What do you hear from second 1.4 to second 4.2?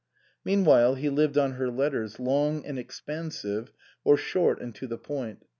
her letters, long and ex pansive, or